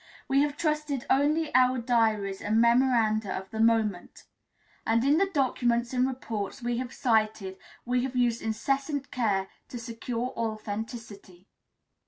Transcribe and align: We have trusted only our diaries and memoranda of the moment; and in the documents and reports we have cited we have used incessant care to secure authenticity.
We 0.27 0.41
have 0.41 0.57
trusted 0.57 1.05
only 1.11 1.53
our 1.53 1.77
diaries 1.77 2.41
and 2.41 2.59
memoranda 2.59 3.37
of 3.37 3.51
the 3.51 3.59
moment; 3.59 4.23
and 4.83 5.03
in 5.03 5.19
the 5.19 5.27
documents 5.27 5.93
and 5.93 6.07
reports 6.07 6.63
we 6.63 6.79
have 6.79 6.91
cited 6.91 7.57
we 7.85 8.01
have 8.01 8.15
used 8.15 8.41
incessant 8.41 9.11
care 9.11 9.47
to 9.69 9.77
secure 9.77 10.33
authenticity. 10.35 11.45